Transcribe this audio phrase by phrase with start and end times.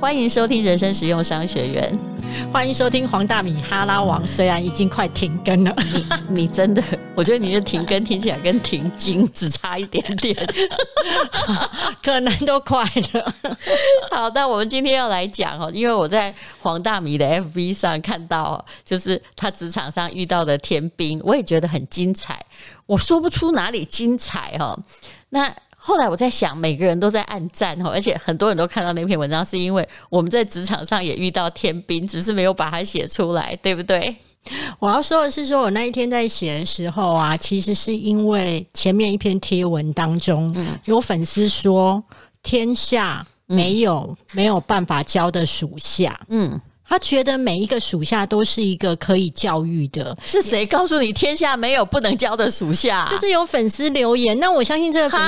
[0.00, 1.92] 欢迎收听人生实用商学院，
[2.52, 4.24] 欢迎收听黄大米哈拉王。
[4.24, 6.80] 虽然已经快停更了，你你真的，
[7.16, 10.36] 我觉得你的停更听起来跟停经只差一点点，
[12.00, 13.34] 可能都快了。
[14.12, 22.40] 好，那我们今天要来讲哦，因为我在黄大米的 FB 上看到，就是他职场上遇到的天兵，我也觉得很精彩。
[22.86, 24.78] 我说不出哪里精彩哦，
[25.30, 25.52] 那。
[25.80, 34.14] 后来我在想，每个人都在暗赞哦，而且很多人都看到那篇文章，是因为我们在职场上也遇到天兵，只是没有把它写出来，对不对？
[34.80, 42.02] 我要说的是，说我那一天在写的时候啊，其实是因为前面一篇贴文当中，有粉丝说
[42.42, 46.60] 天下没有没有办法教的属下，嗯。
[46.88, 50.16] 他觉得每一个属下都是一个可以教育的。
[50.24, 53.06] 是谁告诉你天下没有不能教的属下？
[53.10, 54.38] 就是有粉丝留言。
[54.40, 55.20] 那我相信这个粉，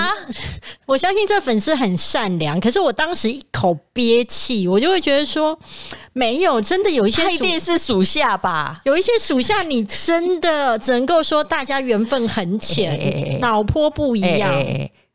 [0.86, 2.58] 我相信这个粉丝很善良。
[2.58, 5.58] 可是我当时一口憋气，我就会觉得说，
[6.14, 8.80] 没有，真的有一些他一定是属下吧？
[8.84, 12.98] 有一些属下，你真的只能够说大家缘分很浅，
[13.40, 14.50] 脑波不一样。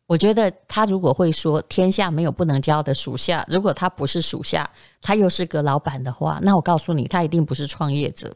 [0.08, 4.70] 我觉得他如果会说天下没有不能教的属下，如果他不是属下，
[5.02, 8.32] 他又是个老板的话，那我告诉你，他一定不是创业者。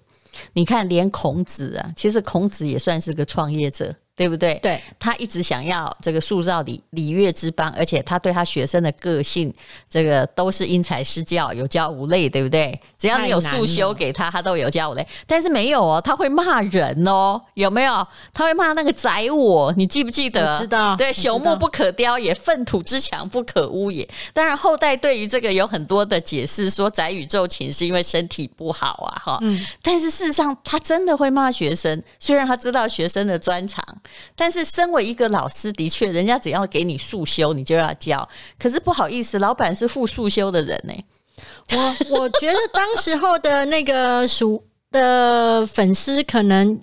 [0.53, 3.95] 你看，连孔子啊，其实孔子也算是个创业者。
[4.19, 4.59] 对不对？
[4.61, 9.53] 对，他一直想要这个塑造礼礼乐之邦，而且他对他学生的个性，
[9.89, 12.77] 这个都是因材施教，有教无类，对不对？
[12.97, 15.07] 只要你有素修给他，他都有教无类。
[15.25, 18.05] 但是没有哦，他会骂人哦，有没有？
[18.33, 20.59] 他会骂那个宰我，你记不记得？
[20.59, 20.97] 知道。
[20.97, 24.05] 对，朽木不可雕也，粪土之墙不可污也。
[24.33, 29.37] 当然，后代对于这个有很多的解释，说宰予昼寝是因为身体不好啊，哈。
[29.43, 29.65] 嗯。
[29.81, 33.81] 但是事实上，他真的会骂学生，虽然他知道学生的专长。
[34.35, 38.27] 但是，身为一个老师，的确，人家只要给你速修，你就要教。
[38.57, 40.93] 可是不好意思，老板是付速修的人呢。
[41.71, 46.79] 我我觉得当时候的那个属的粉丝，可能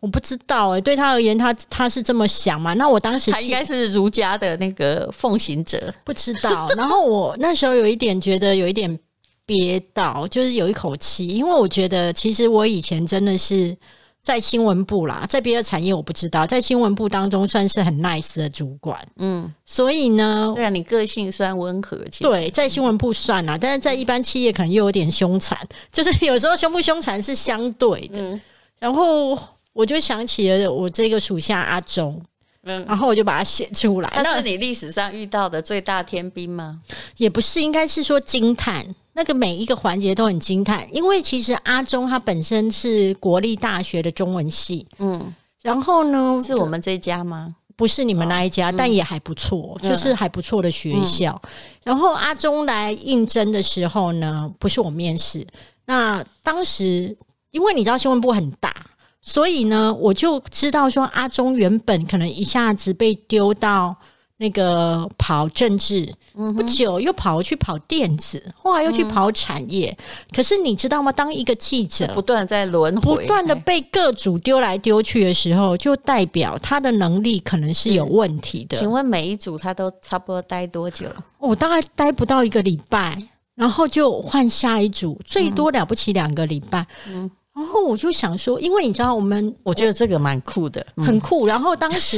[0.00, 2.74] 我不知道哎，对他而言，他他是这么想嘛？
[2.74, 6.68] 那我当时他应该是儒家的那个奉行者，不知道。
[6.76, 8.98] 然后我那时候有一点觉得有一点
[9.46, 13.76] 憋到，就是有一口气，因为我觉得其实我以前真的是。
[14.22, 25.58] 在新闻部啦，在别的产业我不知道，在新闻部当中算是很 nice 的主管，嗯，所以呢，对啊，你个性算温和，对，在新闻部算啦，但是在一般企业可能又有点凶残，
[25.92, 28.20] 就是有时候凶不凶残是相对的。
[28.20, 28.40] 嗯，
[28.78, 29.36] 然后
[29.72, 32.22] 我就想起了我这个属下阿忠，
[32.62, 34.12] 嗯，然后我就把它写出来。
[34.22, 36.78] 那是你历史上遇到的最大天兵吗？
[37.16, 38.94] 也不是，应该是说惊叹。
[39.14, 47.54] 那个每一个环节都很惊叹，因为其实阿忠他本身是国立大学的中文系，嗯，然后呢，是我们这一家吗？
[47.76, 51.40] 不是你们那一家，哦、但也还不错，嗯、就是还不错的学校。
[51.44, 51.50] 嗯、
[51.84, 55.46] 然后阿忠来应征的时候呢，不是我面试，
[55.86, 57.16] 那当时
[57.50, 58.74] 因为你知道新闻部很大，
[59.20, 63.96] 所以呢，我就知道说阿忠原本可能一下子被丢到。
[64.42, 69.96] 那个跑政治不久，又跑去跑电子，后来又去跑产业。
[70.34, 71.12] 可是你知道吗？
[71.12, 78.76] 当一个记者不断在轮回，不断的被各组丢来丢去的时候，就代表他的能力可能是有问题的。
[78.78, 81.06] 请问每一组他都差不多待多久？
[81.38, 83.22] 我大概待不到一个礼拜，
[83.54, 86.84] 然后就换下一组，最多了不起两个礼拜。
[87.06, 87.30] 嗯。
[87.54, 91.46] 然后我就想说，因为你知道，我们我觉得这个蛮酷的，很酷。
[91.46, 92.16] 然后当时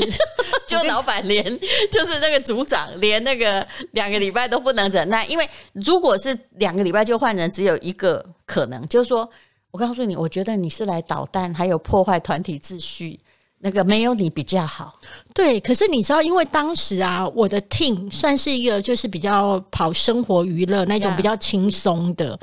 [0.69, 1.45] 就老板连
[1.91, 9.29] 就是那个组长连那个两个礼拜都不能忍耐，因为如果是两个礼拜就换人，只有一个可能，就是说
[9.71, 13.19] 我告诉你，我觉得你是来捣蛋，还有破坏团体秩序，
[13.59, 14.99] 那个没有你比较好。
[15.33, 22.39] 对，可是你知道，因为当时啊，我的 team 算是一个就是比较跑生活娱乐那种比较轻松的，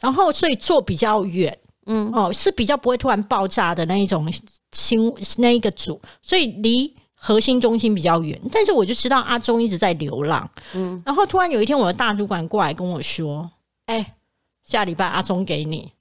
[0.00, 1.56] 然后所以坐比较远。
[1.88, 4.28] 嗯哦，是比较不会突然爆炸的那一种
[4.72, 6.92] 新那一个组，所以离
[7.26, 8.40] 核心中心比较远。
[8.52, 13.50] 但是我就知道阿忠一直在流浪，嗯，然后突然有一天我的大主管过来跟我说
[13.86, 14.14] ：“哎、欸，
[14.62, 15.92] 下礼拜阿忠给你。”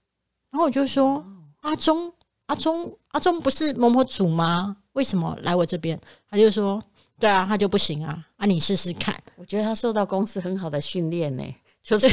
[0.51, 1.25] 然后我就说
[1.61, 2.13] ：“阿忠，
[2.45, 4.77] 阿忠，阿忠不是某某组吗？
[4.93, 5.99] 为什么来我这边？”
[6.29, 6.79] 他就说
[7.19, 11.43] ：“对啊，他就不行啊，啊，你试试看。”我觉得他受到公司很好的训练呢。
[11.87, 12.09] 就是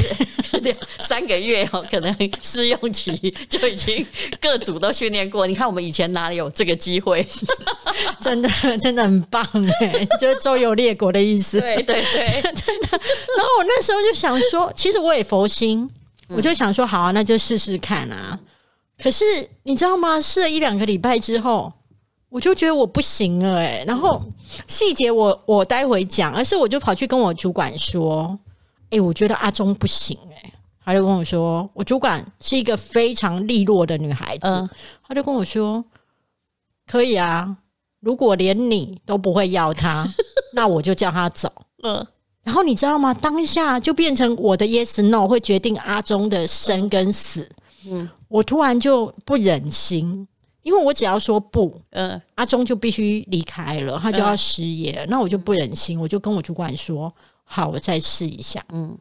[0.99, 3.11] 三个月哦，可能试用期
[3.49, 4.05] 就已经
[4.39, 5.47] 各组都训练过。
[5.47, 7.25] 你看我们以前哪里有这个机会？
[8.21, 8.49] 真的
[8.79, 9.43] 真的很棒
[9.81, 11.59] 哎，就是周游列国的意思。
[11.59, 12.87] 对对对， 真的。
[12.91, 15.89] 然后我那时候就想说，其实我也佛心，
[16.29, 18.39] 我就想说，好啊，那就试试看啊。
[19.01, 19.25] 可是
[19.63, 20.21] 你知道吗？
[20.21, 21.73] 试了一两个礼拜之后，
[22.29, 23.83] 我就觉得我不行了哎。
[23.87, 24.21] 然后
[24.67, 28.37] 细节我我待会讲，而是我就跑去跟我主管说。
[28.93, 30.53] 哎，我觉得阿中不行哎。”
[30.85, 34.47] 他就跟我说：“我主管是一个非常利落的女孩子。
[34.47, 34.69] 嗯”
[35.07, 35.83] 他就跟我说
[36.85, 37.55] ：“可以啊，
[38.01, 40.05] 如果连你都不会要他，
[40.53, 41.49] 那我就叫他走。”
[41.83, 42.05] 嗯，
[42.43, 43.13] 然后你知道吗？
[43.13, 47.49] 当下就变成我的 yes no 会决定阿中的生跟死。
[47.87, 50.27] 嗯，我突然就不忍心，
[50.63, 55.05] 因为我只要说不，嗯，阿中就必须离开了，他就要失业了。
[55.05, 57.13] 那我就不忍心，我就跟我主管说
[57.43, 58.97] ：“好，我再试一下。”嗯。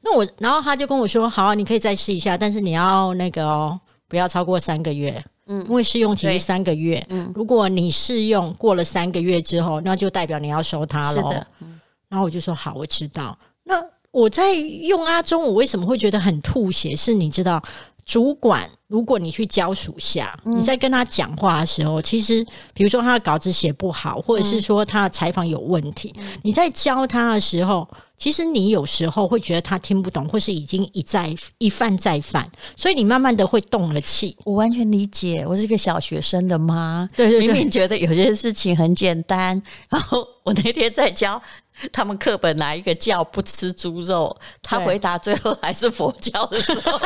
[0.00, 3.78] 那我，然后他就跟我说：“好，你可以再试一下，但是你要那个哦，
[4.08, 11.14] 不要超过三个月，嗯，因为试用期是三个月，嗯，如果你试用过了三个月之后，那就代表你要收他了。
[11.14, 11.78] 是的，嗯，
[12.08, 13.38] 然后我就说好，我知道。
[13.64, 13.74] 那
[14.10, 16.96] 我在用阿中，我为什么会觉得很吐血？
[16.96, 17.62] 是你知道。”
[18.10, 26.12] 主管，如果你去教属下，你在跟他讲话的时候，其实比如说他的稿子写不好，或者是说他的采访有问题，
[26.42, 34.36] 你在教他的时候，其实你有时候会觉得他听不懂，或是已经一再一犯再犯，所以你慢慢的会动了气。
[34.42, 41.40] 我完全理解，我是一个小学生的妈，对对对，明明觉得有些事情很简单，然后我那天在教。
[41.92, 44.36] 他们课本哪一个教不吃猪肉？
[44.62, 47.00] 他回答最后还是佛教的时候，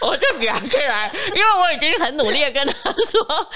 [0.02, 0.58] 我就给他
[0.88, 2.74] 来，因为我已经很努力的跟他
[3.10, 3.48] 说，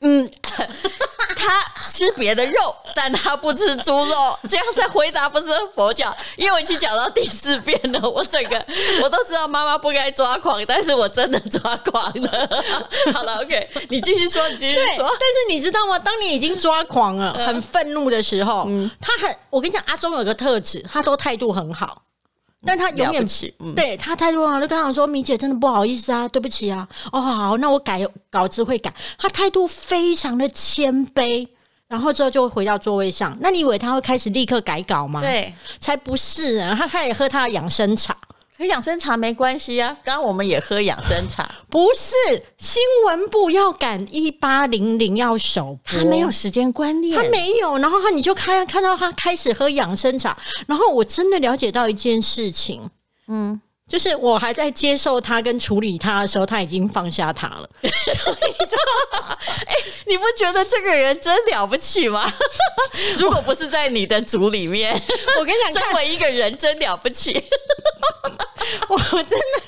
[0.00, 0.30] 嗯，
[1.36, 6.16] 他吃别的肉，但他不吃猪肉，这样再回答不是佛教。
[6.36, 8.64] 因为我已经讲到第四遍了，我整个
[9.02, 12.48] 我都知道妈妈不该抓狂，但是我真的抓狂了。
[13.12, 15.06] 好了，OK，你继续说，你继续说。
[15.18, 15.98] 但是你知道吗？
[15.98, 19.36] 当你已经抓狂了，很愤怒的时候，嗯，他很。
[19.48, 22.02] 我跟你讲，阿忠有个特质，他都态度很好，
[22.64, 23.26] 但他永远、
[23.60, 28.92] 嗯、对他态度很好，就刚刚说米姐真的不好意思啊，对不起啊，哦好，那我改稿子会改。
[29.18, 31.48] 他态度非常的谦卑，
[31.88, 33.36] 然后之后就会回到座位上。
[33.40, 35.20] 那你以为他会开始立刻改稿吗？
[35.20, 38.16] 对，才不是啊，他开始喝他的养生茶。
[38.60, 41.50] 喝养生茶没关系啊，刚刚我们也喝养生茶。
[41.70, 42.14] 不是
[42.58, 47.78] 新闻部要赶一八零零要首播，他没有时间观念，他没有。
[47.78, 50.36] 然后他你就看看到他开始喝养生茶，
[50.66, 52.90] 然后我真的了解到一件事情，
[53.28, 53.58] 嗯。
[53.90, 57.68] 就是我还在接受他跟处理他的时候，他已经放下他了。
[57.82, 59.36] 你知道吗？
[59.66, 59.74] 哎，
[60.06, 62.32] 你不觉得这个人真了不起吗？
[63.18, 64.94] 如果不是在你的组里面，
[65.40, 67.32] 我跟你讲，身为一个人真了不起。
[68.88, 69.62] 我真的，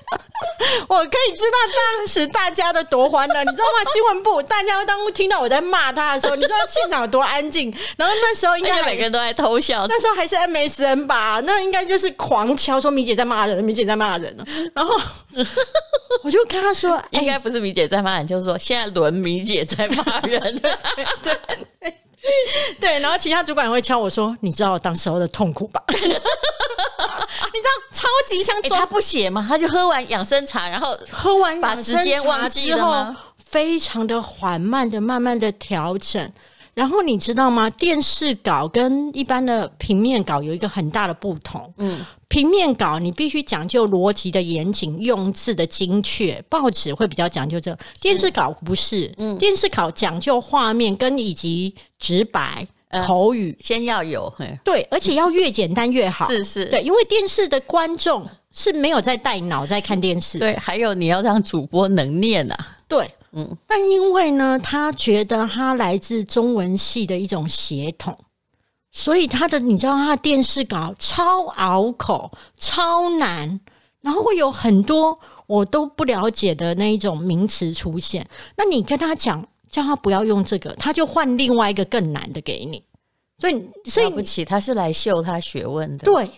[0.87, 1.57] 我可以知道
[1.97, 3.91] 当时大家的多欢乐，你知道吗？
[3.93, 7.75] 新闻部大家当听到我在骂他的时候，你知道现场有多安静。
[7.97, 11.41] 然后那时候应该每个人都在偷笑，那时候还是 MSN 吧？
[11.45, 14.12] 那应该就是狂敲说米姐在骂人，米姐在骂。
[14.13, 14.45] 骂人了，
[14.75, 14.95] 然后
[16.23, 20.41] 我就跟他说：“应该不是米姐在骂人，就是说现在轮米姐在骂人。
[20.61, 20.69] ”对
[21.23, 21.95] 对
[22.79, 29.45] 对，然后其他主管会敲我说：“你知道我当时候的痛苦吧？”你知道超级像、欸、他不写吗？
[29.49, 33.17] 他就喝完养生茶，然后喝完把时间忘记了吗？
[33.45, 36.33] 非常的缓慢的、慢慢的调整。
[36.75, 37.69] 然后你知道吗？
[37.71, 41.75] 电视稿跟一般的平面稿有一个很大的不同。
[41.79, 42.05] 嗯。
[42.33, 46.43] 平面稿你必须讲究逻辑的严谨，用字的精确。
[46.49, 49.13] 报纸会比较讲究这个，电视稿不是。
[49.19, 54.33] 嗯，电视稿讲究画面跟以及直白、呃、口语，先要有。
[54.65, 56.27] 对，而且要越简单越好。
[56.33, 60.39] 是是，对，因为电视的观众是没有在带脑在看电视。
[60.39, 62.69] 对，还有你要让主播能念啊。
[62.89, 63.55] 对，嗯。
[63.67, 68.17] 但因为呢，他觉得他来自中文系的一种血统。
[68.95, 73.59] 所以他的，你知道，他的电视稿超拗口、超难，
[74.03, 78.29] 然后会有很多我都不了解的那一种名词出现。
[78.55, 82.85] 那你跟他讲，叫他不要用这个，他就换另外一个更难的给你。
[83.39, 86.05] 所以，所以了不起，他是来秀他学问的。
[86.05, 86.31] 对，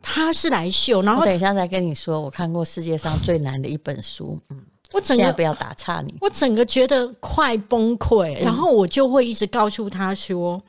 [0.00, 1.02] 他是来秀。
[1.02, 4.40] 然后等一下再跟你说，我看过世界上最难的一本书。
[4.48, 8.42] 嗯，我整个不要打岔你，我整个觉得快崩溃。
[8.42, 10.60] 然后我就会一直告诉他说。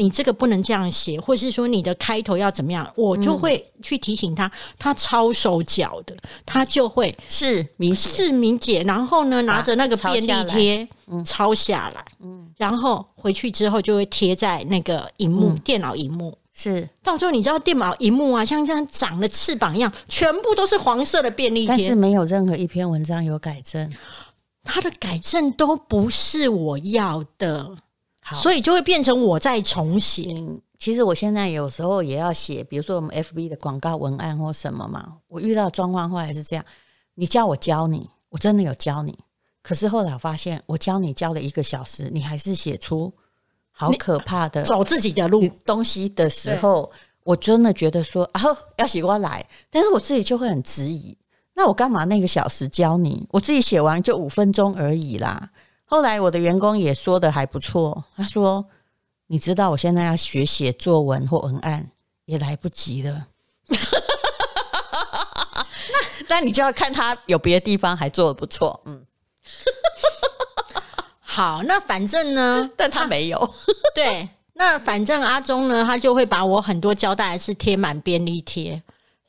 [0.00, 4.46] 你这个不能这样写，或是说你的开头要怎么样，我就会去提醒他。
[4.46, 6.16] 嗯、他超手脚的，
[6.46, 7.66] 他就会是。
[7.76, 10.88] 明是明解，然后呢，拿着那个便利贴
[11.22, 16.34] 抄下来，嗯，然后回去之后就会贴在那个荧幕、嗯、电脑荧幕。
[16.54, 16.88] 是。
[17.02, 23.92] 到时候你知道电脑荧幕啊，像这样长了翅膀一样，全部都是黄色的便利贴，但是没有任何一篇文章有改正，
[24.64, 27.76] 他的改正都不是我要的。
[28.22, 30.44] 所以就会变成我在重写。
[30.78, 35.18] 其实我现在有时候也要写，比如说我们 FB 的广告文案或什么嘛。
[35.28, 36.64] 我遇到状况后来是这样：
[37.14, 39.18] 你叫我教你，我真的有教你。
[39.62, 43.12] 可是后来我发现，我教你教了一个小时，你还是写出
[43.70, 46.90] 好可怕的走自己的路东西的时候，
[47.24, 48.40] 我真的觉得说啊，
[48.78, 51.14] 要写过来，但是我自己就会很质疑，
[51.52, 53.26] 那我干嘛那个小时教你？
[53.32, 55.50] 我自己写完就五分钟而已啦。
[55.90, 58.64] 后来我的员工也说的还不错，他说
[59.26, 61.90] ：“你知道我现在要学写作文或文案
[62.26, 63.26] 也来不及了。”
[66.28, 69.04] 那那你就要看他有别的地方还做的不错，嗯。
[71.18, 73.54] 好，那反正呢， 但他没有。
[73.92, 78.80] 对，那反正阿中呢，他就会把我很多交代是贴满便利贴。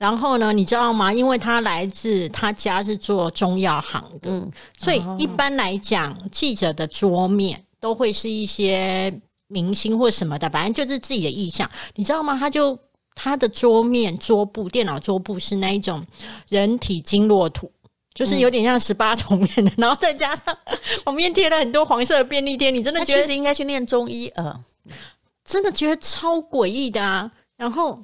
[0.01, 1.13] 然后呢，你知道吗？
[1.13, 9.13] 因为他来自他家是做中药行的，嗯、所以一般来讲，记者的桌面都会是一些
[9.46, 12.36] 明星或什么的，反正就是自己的意向，你知道吗？
[12.36, 12.75] 他就
[13.13, 16.03] 他的桌面桌布，电脑桌布是那一种
[16.50, 17.72] 人体经络图。
[18.13, 20.58] 就是有点像十八铜人的，然后再加上
[21.05, 24.53] 旁边贴了很多黄色的便利贴，你真的觉得其实应该去念中医呃，
[25.46, 27.31] 真的觉得超诡异的啊！
[27.55, 28.03] 然后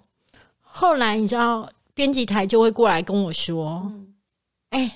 [0.62, 3.92] 后来你知道，编辑台就会过来跟我说
[4.70, 4.92] ：“哎、嗯，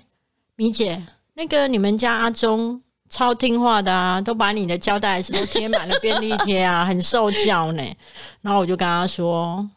[0.55, 1.03] 米、欸、姐，
[1.33, 2.79] 那个你们家阿中
[3.09, 7.83] 超听话的啊，都把你的胶带是都贴满了便利贴啊， 很受教呢。”
[8.41, 9.67] 然后我就跟他说。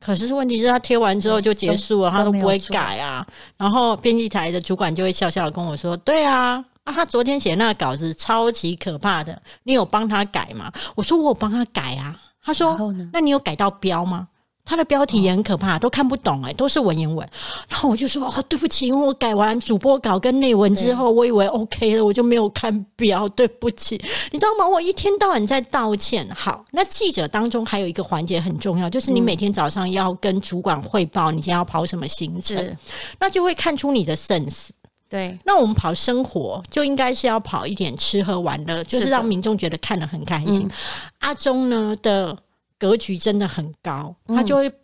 [0.00, 3.24] 可是问题是他贴完之后就结束了，他都不会改啊。
[3.56, 12.76] 然后编辑台的主管就会笑笑的跟我说：“对啊，啊，他昨天写那个稿子超级可怕的，你有帮他改吗？”我说：“我有帮他改啊。”他说
[13.14, 14.26] ：“那你有改到标吗？”
[14.64, 17.28] 他的标题也很可怕，都看不懂哎、欸，都是文言文。
[17.68, 24.00] 然后我就说：“哦，对不起，因为我改完主播稿跟内文之后，我以为 OK 了，我就没有看标，对不起。
[24.30, 24.66] 你知道吗？
[24.66, 26.26] 我一天到晚在道歉。
[26.34, 32.76] 好，那记者当中还有一个环节很重要，就是你每天早上要跟主管汇报你今天要跑什么行程，
[33.18, 34.68] 那就会看出你的 sense。
[35.08, 40.70] 对，那我们跑生活就应该是要跑一点吃喝玩乐，就是让民众觉得看得很开心。
[41.18, 42.38] 阿中呢的。
[42.82, 44.74] 格局真的很高，他就会、嗯、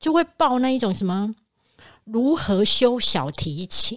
[0.00, 1.32] 就会报那一种什么
[2.02, 3.96] 如何修小提琴，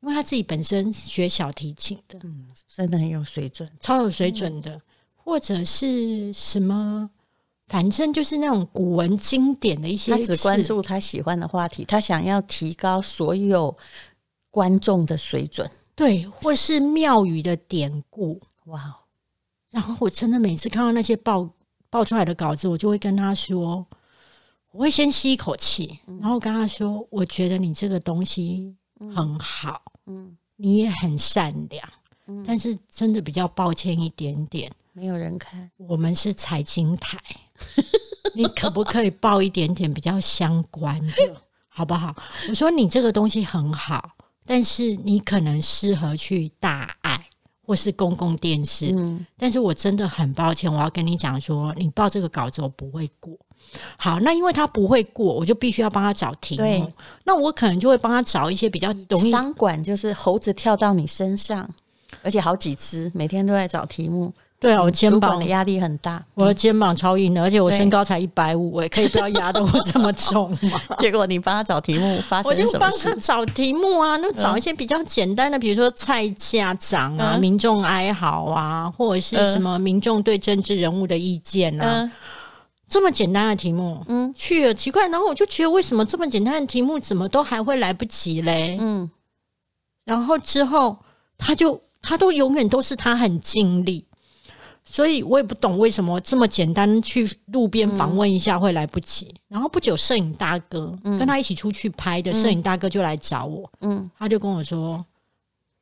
[0.00, 4.82] 因为他自己本身学小提琴的，嗯，真的很有水准，超有水准的，嗯、
[5.14, 7.08] 或者是什么，
[7.68, 13.76] 反正就是那种古文经典的一些，他只关注他喜欢的话题，他想要提高所有
[14.50, 19.02] 观众的水准，对，或是庙宇的典故，哇，
[19.70, 21.48] 然后我真的每次看到那些报。
[21.90, 23.84] 爆出来的稿子，我就会跟他说，
[24.70, 28.74] 我会先吸一口气，然后跟他说，我觉得你这个东西
[29.14, 31.86] 很好，嗯，你也很善良，
[32.26, 37.18] 嗯，但是真的比较抱歉一点点，没有人看，我们是财经台，
[38.34, 42.14] 你可不可以报一点点比较相关的， 好不好？
[42.48, 44.12] 我说你这个东西很好，
[44.44, 47.29] 但是你可能适合去大爱。
[47.70, 53.32] 或是公共电视，嗯，但是我真的很抱歉，我要跟你讲说，你报这个稿子我不会过。
[53.96, 56.92] 好，那因为他不会过，我就必须要帮他找题目。
[57.22, 59.30] 那我可能就会帮他找一些比较容易。
[59.30, 61.70] 商管就是猴子跳到你身上，
[62.24, 64.32] 而且好几只，每天都在找题目。
[64.60, 70.78] 对啊，我肩膀的压力很大，我的肩膀超硬的，而且我身高才一百五，哎，可以不要压得我这么 重吗？
[70.98, 72.68] 结果你帮他找题目，发生什么事？
[72.68, 82.12] 我就帮他找题目啊，那找一些比较简单的，比如说菜价涨啊，民众哀嚎啊，或者是什么民众对政治人物的意见啊，
[82.86, 88.76] 这么简单的题目，嗯，去了奇怪，然后我就觉得为什么这么简单的题目怎么都还会来不及嘞？
[88.78, 89.10] 嗯，
[90.04, 90.98] 然后之后
[91.38, 94.04] 他就他都永远都是他很尽力。
[94.92, 99.26] 所以我也不懂为什么这么简单去路边访问一下会来不及。
[99.26, 105.06] 嗯、然后不久，摄影大哥、嗯、跟他一起出去拍的摄影大哥就来找我，嗯，他就跟我说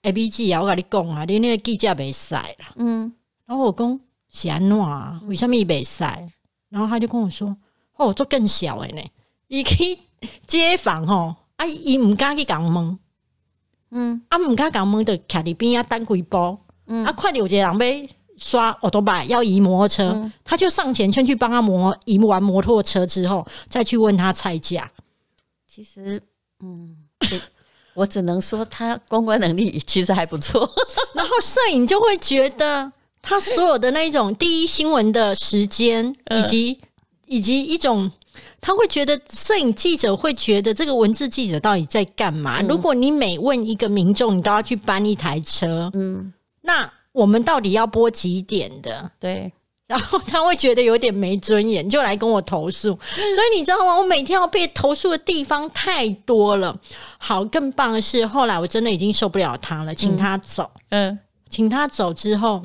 [0.02, 3.10] ：“A B G 啊，我跟你讲啊，你那个记者没晒了。”嗯，
[3.46, 3.98] 然后我讲
[4.28, 5.18] 是安怎啊？
[5.24, 6.30] 为什么没晒？
[6.68, 7.56] 然后他就跟我说
[7.96, 9.02] ：“哦，做更小的呢，
[9.46, 9.98] 伊去
[10.46, 12.98] 街访吼，啊，伊唔敢去讲问，
[13.92, 18.17] 嗯，啊唔敢讲问就，徛伫边啊等几步，嗯，啊快点有一个人要。
[18.38, 24.90] 刷我都买要移摩托车，嗯、他就上前先去帮他摩移完摩托车之后，再去问他菜价。
[25.66, 26.22] 其实，
[26.60, 26.96] 嗯，
[27.94, 30.70] 我只能说他公关能力其实还不错。
[31.14, 36.88] 然后摄影就会觉得他所有的那一种第一新闻的时间，以及、呃、
[37.26, 38.10] 以及一种，
[38.60, 42.60] 他会觉得摄影记者会觉得这个文字记者到底在干嘛？
[42.60, 46.92] 嗯、如果你每问一个民众，你都要去搬一台车，嗯，那。
[47.18, 49.10] 我们到底要播几点的？
[49.18, 49.52] 对，
[49.88, 52.96] 然后他会觉得有点没尊严，就来跟我投诉。
[53.14, 53.98] 所以你知道吗？
[53.98, 56.78] 我每天要被投诉的地方太多了。
[57.18, 60.70] 好，更棒的是，后来我真的已经受不了他了，请他走。
[60.90, 61.18] 嗯，
[61.50, 62.64] 请他走之后，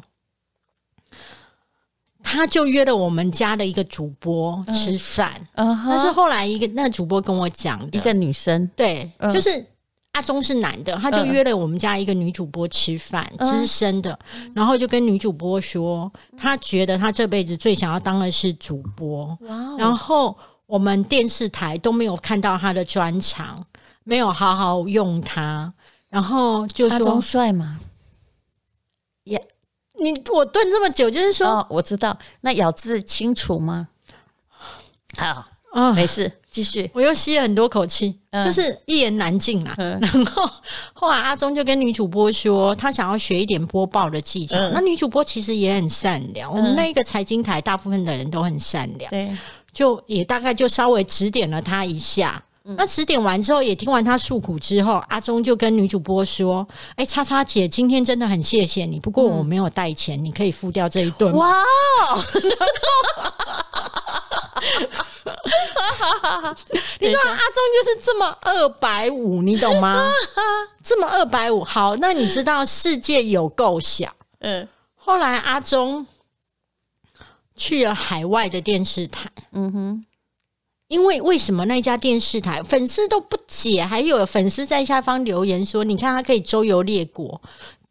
[2.21, 5.33] 他就约了我们家的一个主播吃饭。
[5.55, 9.65] 嗯，但是后来一个那个主播跟我讲，一个女生，对，就是。
[10.13, 14.17] 阿忠是男的，他就约了我们家一个女主播吃饭，资、嗯、深的，
[14.53, 19.37] 然后就跟女主播说，他觉得他这辈子最想要当的是主播。
[19.41, 19.75] 哇！
[19.77, 23.65] 然后我们电视台都没有看到他的专长，
[24.03, 25.73] 没有好好用他，
[26.09, 27.79] 然后就说：“阿忠帅吗？”
[29.25, 29.43] 也、yeah，
[29.99, 33.87] 你我顿这么久，就是说，哦、我知道，那咬字清楚吗？
[35.17, 36.31] 好，啊，没事。
[36.53, 39.73] 继续， 我又吸了很多口气，嗯、就是一言难尽啦。
[39.79, 40.47] 嗯、 然后
[40.93, 44.55] 后来阿忠就跟女主播说，他想要学一点播报的技巧。
[44.57, 49.35] 嗯、那女主播其实也很善良，嗯、我们那个财经台大部分的人都很善良，对，
[49.73, 52.41] 就也大概就稍微指点了他一下。
[52.65, 61.51] 嗯、那指点完之后，也听完他诉苦之后，阿忠就跟女主播说：“哎、欸，叉叉姐，今天真的很谢谢你，不过我没有带钱，嗯、你可以付掉这一顿。”哇！
[66.99, 70.11] 你知道阿忠就是这么二百五，你懂吗？
[70.83, 74.13] 这么二百五，好，那你知道世界有够小？
[74.39, 76.05] 嗯，后来阿忠
[77.55, 80.05] 去了海外的电视台，嗯哼，
[80.87, 87.41] 因为为什么那家电视台粉丝都不解，还有粉丝在下方留言说：“你看他可以周游列国。”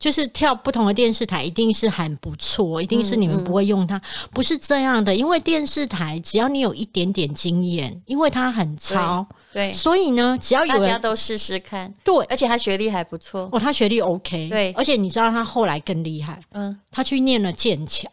[0.02, 5.14] 就是跳不同的电视台，一定是很不错，一定是你们不会用它，嗯嗯、不是这样的。
[5.14, 9.72] 因为电视台只要你有一点点经验，因为它很糙，对，对。
[9.72, 13.48] 所以呢，只要有人大家都试试看，对，而且他学历还不错。
[13.52, 18.10] 哦，他学历 OK，对，而且你知道他后来更厉害，嗯，他去念了剑桥，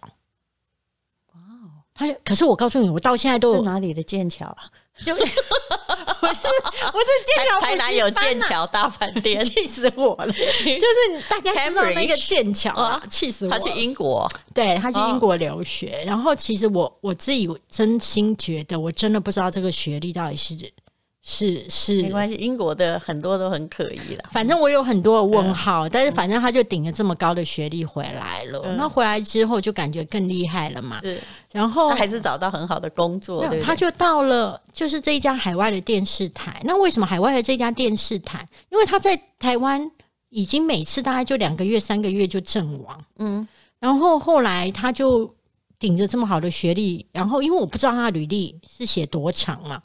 [1.33, 4.57] 哇哦，他可是我告诉你，我到现在都是哪里的剑桥啊？
[5.03, 5.15] 就
[6.19, 10.31] 不 是不是剑桥，台南有剑桥大饭店，气死我了！
[10.33, 13.51] 就是大家知道那个剑桥啊，气死我！
[13.51, 16.03] 他去英国，对，他去英国留学。
[16.05, 20.55] 然后其实我我自己真心觉得，我真的不知道这个学历到底是
[21.31, 24.23] 是是没关系，英国的很多都很可疑了。
[24.31, 28.73] 反正我有很多的问号，但是反正他就顶着这么高的学历回来了。
[28.75, 30.99] 那回来之后就感觉更厉害了嘛。
[31.01, 31.21] 是。
[31.51, 36.59] 然后他还是找到很好的工作，对对，他就到了就是这一家海外的电视台。
[36.63, 38.43] 那为什么海外的这家电视台？
[38.71, 39.91] 因为他在台湾
[40.29, 43.05] 已经每次大概就两个月、三个月就阵亡。
[43.19, 43.47] 嗯，
[43.79, 45.31] 然后后来他就
[45.77, 49.81] 顶着这么好的学历，然后因为我不知道他履历是写多长嘛，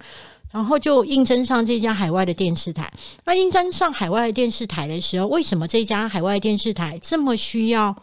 [0.54, 2.90] 然后就应征上这家海外的电视台。
[3.24, 7.94] 那应征上海外的电视台的时候，为什么这家海外电视台这么需要？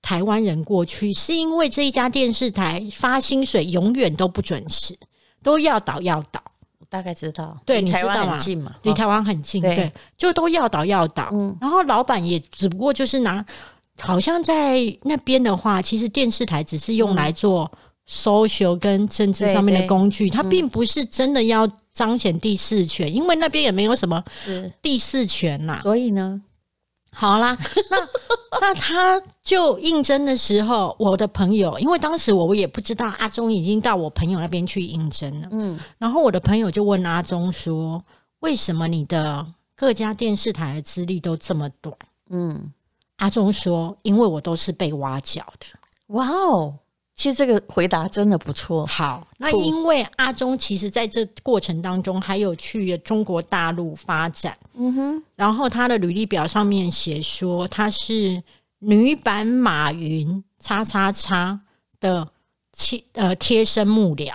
[0.00, 4.98] 台湾人过去是因为这一家电视台发薪水永远都不准时，
[5.44, 6.42] 都要倒要倒。
[6.88, 8.12] 大概知道，对，你知道吗？
[8.12, 11.28] 离台湾很近嘛，离台湾很近，对，就都要倒要倒。
[11.32, 13.46] 嗯，然后老板也只不过就是拿，
[14.00, 17.70] 好像在那边的话，其实电视台只是用来做
[18.12, 24.22] social 跟政治上面的工具，它并不是真的要彰显第四权，因为那边也没有什么
[24.82, 25.80] 第四权呐。
[25.82, 26.42] 所以呢？
[27.14, 27.56] 好啦，
[27.90, 38.02] 那那他就应征的时候，我的朋友，因为当时我也不知道阿忠已经到我朋友那边去应征了，嗯，然后我的朋友就问阿忠说
[38.40, 39.46] ：“为什么你的
[39.76, 41.94] 各家电视台的资历都这么短？”
[42.30, 42.72] 嗯，
[43.16, 45.66] 阿忠说：“因为我都是被挖角的。”
[46.16, 46.74] 哇哦！
[47.14, 48.86] 其实这个回答真的不错。
[48.86, 58.42] 好，那因为阿忠其实在这过程当中还有去中国大陆发展，嗯哼，然后他的履历表上面写说他是
[58.78, 61.60] 女版马云叉叉叉
[62.00, 62.26] 的
[62.72, 64.34] 贴呃贴身幕僚，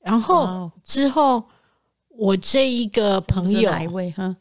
[0.00, 1.42] 然后之后
[2.08, 4.36] 我这一个朋友哪一位哈？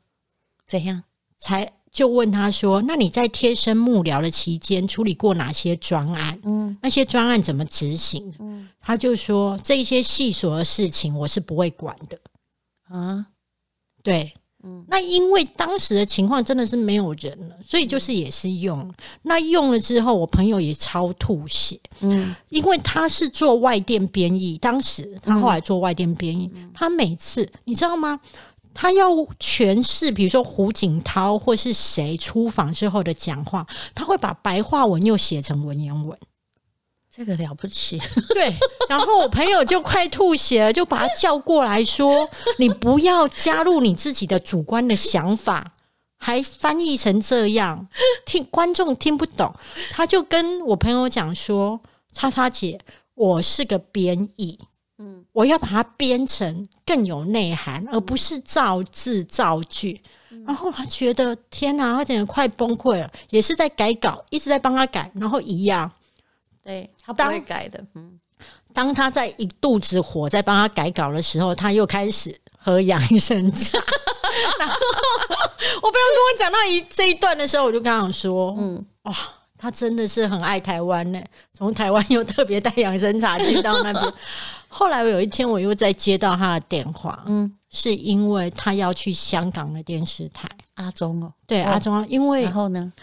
[0.67, 1.03] 怎样
[1.39, 1.71] 才？
[1.91, 6.39] 就问他说：“那你在贴身幕僚的期间处理过哪些专案？
[6.43, 8.31] 嗯，那些专案怎么执行？
[8.39, 12.17] 嗯，他就说这一些细琐的事情我是不会管的
[12.87, 13.25] 啊。
[14.03, 14.31] 对，
[14.63, 18.79] 嗯，那因为当时的情况真的是没有人了，所以就是也是用。
[18.79, 21.79] 嗯，那用了之后，我朋友也超吐血。
[22.01, 28.19] 嗯，因为他是做外电编译，当时他后来做外电编译，嗯，他每次你知道吗？”
[28.81, 29.09] 他要
[29.41, 36.17] 诠释，比如说胡锦涛或是谁出访之后的讲话，他会把白话文又写成文言文，
[37.13, 37.99] 这个了不起。
[38.33, 38.55] 对，
[38.87, 45.73] 然后我朋友就快吐血了，就把他叫过来说：“你不要加入你自己的主观的想法，
[46.15, 47.89] 还翻译成这样，
[48.25, 49.53] 听观众听不懂。”
[49.91, 51.81] 他就跟我朋友讲说
[52.15, 52.79] ：“叉叉姐，
[53.15, 54.57] 我是个编译。”
[55.29, 60.01] 嗯，我要把它编成更有内涵，而不是造字造句。
[60.31, 65.11] 嗯、然后他觉得天哪，他简直快崩溃了，也是在改稿，一直在帮他改。
[65.15, 65.91] 然后一样，
[66.63, 67.83] 对，他不会改的。
[67.95, 68.19] 嗯，
[68.73, 73.79] 当他在一肚子火在帮他改稿的时候，他又开始喝养生茶。
[74.59, 74.75] 然后
[75.81, 79.15] 我朋友跟我讲到一这一段的时候，我就跟他说：“嗯，哇，
[79.57, 81.19] 他真的是很爱台湾呢。
[81.55, 84.13] 从台湾又特别带养生茶去到那边。
[84.69, 90.47] 后来有一天，我又再接到他的电话，嗯，是因为他要去香港的电视台。
[90.75, 92.93] 阿中哦，对，阿中，因为然后呢？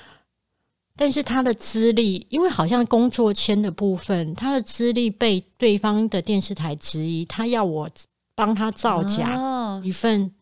[0.96, 7.90] 但是他的资历，因为好像工作签的部分，他的资历被对方的电视台质疑，他要我
[8.35, 10.33] 帮他造假一份。”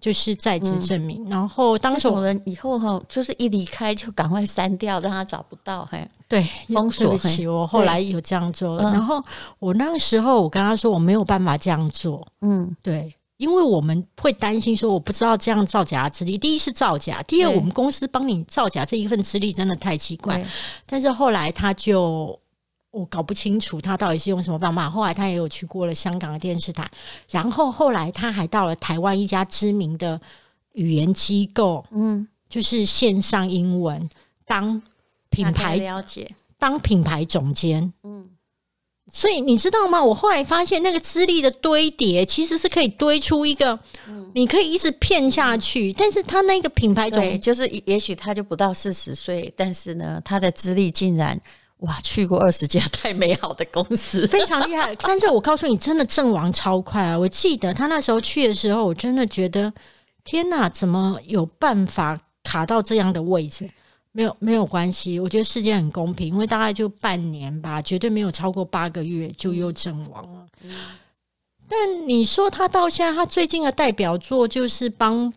[0.00, 5.86] 就是在职证明，嗯、然后当时人以后哈，就是一离开就赶快删掉，让他找不到。
[5.90, 9.22] 嘿，对，封锁起我后来有这样做，然后
[9.58, 12.26] 我那个时候我跟他说我没有办法这样做。
[12.42, 20.46] 嗯，对，因为我们会担心说我不知道这样造假的资历，第一是造假，第二我们公司帮你造假这一份资历真的太奇怪。
[20.86, 22.38] 但是后来他就。
[22.90, 24.88] 我搞不清楚他到底是用什么方法。
[24.88, 26.90] 后来他也有去过了香港的电视台，
[27.30, 30.18] 然后后来他还到了台湾一家知名的
[30.72, 34.08] 语言机构，嗯，就是线上英文
[34.46, 34.80] 当
[35.28, 38.30] 品牌了解，当品牌总监，嗯。
[39.12, 40.02] 所以你知道吗？
[40.02, 43.78] 我后来发现那个资历的堆叠其实是可以堆出一个，
[44.34, 45.92] 你可以一直骗下去。
[45.92, 51.38] 但是他那个品牌总就是也许他就不到四十岁，但是呢，他的资历竟然。
[51.78, 54.94] 哇，去过二十家太美好的公司，非常厉害。
[55.00, 57.18] 但是我告诉你，真的阵亡超快啊！
[57.18, 59.72] 我记得他那时候去的时候，我真的觉得
[60.24, 63.70] 天哪，怎么有办法卡到这样的位置？
[64.10, 65.20] 没有，没有关系。
[65.20, 70.46] 我觉得世界很公平，因为大概就半年吧，绝对没有超过八个月就又阵亡了。
[70.64, 70.70] 嗯。
[71.68, 75.32] 但你说他到现在，他最近的代表作就是帮，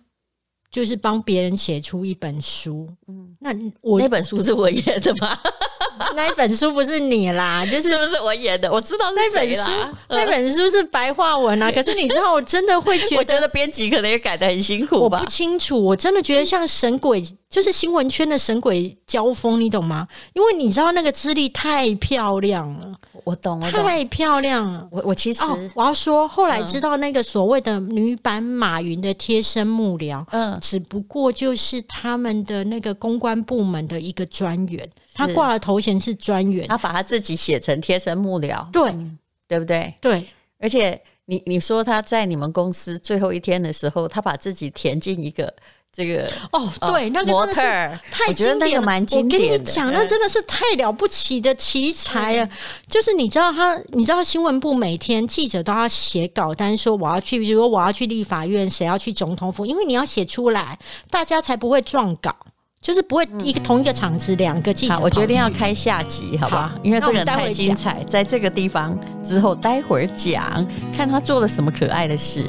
[0.71, 2.87] 就是帮别人写出一本书。
[3.07, 5.37] 嗯，那我那本书是我演的吗？
[6.15, 8.71] 那一本书不是你啦，就是是不是我演的？
[8.71, 9.71] 我知道是那本书，
[10.09, 11.69] 那本书是白话文啊。
[11.73, 15.17] 可是你知道，我真的会觉得，我觉得编辑可能也改的很辛苦吧。
[15.17, 20.07] 我不清楚，我真的觉得像神鬼，就是新闻圈的神鬼交锋，你懂吗？
[20.33, 22.97] 因为你知道那个资历太漂亮了。
[23.25, 24.87] 我懂，太漂亮了。
[24.89, 39.93] 我我其实、哦、我要说，后来知道那个所谓的女版马云的贴身幕僚，嗯，只不过就是他们的那个公关部门的一个专员，他挂了头衔是专员，他把他自己写成贴身幕僚，对、嗯，对不对？
[39.99, 40.25] 对，
[40.57, 45.53] 而且你你说他在你们公司最后一天的时候，他把自己填进一个。
[45.93, 49.45] 这个哦，对，那个真的是太经典了，蛮经典的。
[49.45, 52.49] 我跟你讲，那真的是太了不起的奇才啊！
[52.89, 62.33] 就是你知道他，你知道新闻部每天记者都要写稿单，说我要去，比如说我要去立法院，谁要去总统府，因为你要写出来，大家才不会撞稿，
[62.81, 64.97] 就是不会一个同一个场子两个记者。
[65.01, 66.71] 我决定要开下集，好不好？
[66.83, 72.45] 因为这个太精彩，在这个地方之后，待会儿讲，看他做了什么可爱的事。